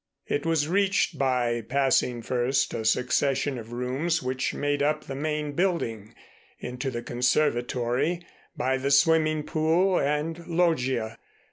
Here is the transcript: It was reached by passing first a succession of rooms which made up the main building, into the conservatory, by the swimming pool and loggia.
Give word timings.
It 0.25 0.47
was 0.47 0.67
reached 0.67 1.19
by 1.19 1.61
passing 1.61 2.23
first 2.23 2.73
a 2.73 2.83
succession 2.85 3.59
of 3.59 3.71
rooms 3.71 4.23
which 4.23 4.51
made 4.51 4.81
up 4.81 5.03
the 5.03 5.13
main 5.13 5.51
building, 5.51 6.15
into 6.57 6.89
the 6.89 7.03
conservatory, 7.03 8.25
by 8.57 8.77
the 8.77 8.89
swimming 8.89 9.43
pool 9.43 9.99
and 9.99 10.43
loggia. 10.47 11.19